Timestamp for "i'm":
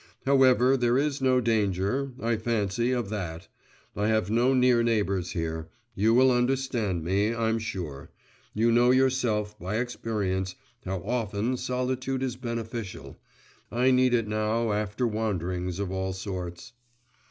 7.35-7.59